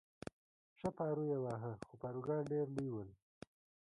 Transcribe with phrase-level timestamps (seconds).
[0.79, 3.09] ښه پارو یې واهه، خو پاروګان ډېر لوی ول.